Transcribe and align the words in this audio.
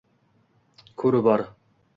Ko’ru 1.03 1.23
kar 1.29 1.47